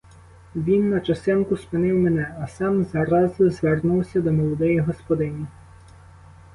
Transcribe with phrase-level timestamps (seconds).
[0.55, 5.45] Він на часинку спинив мене, а сам зразу звернувся до молодої господині.